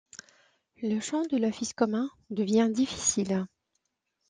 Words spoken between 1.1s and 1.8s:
de l'office